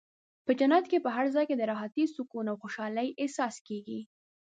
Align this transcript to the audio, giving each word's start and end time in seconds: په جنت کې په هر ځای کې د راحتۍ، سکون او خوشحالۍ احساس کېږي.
په 0.45 0.51
جنت 0.59 0.85
کې 0.91 0.97
په 1.05 1.09
هر 1.15 1.25
ځای 1.35 1.45
کې 1.49 1.55
د 1.57 1.63
راحتۍ، 1.71 2.03
سکون 2.15 2.45
او 2.51 2.59
خوشحالۍ 2.63 3.07
احساس 3.21 3.55
کېږي. 3.67 4.01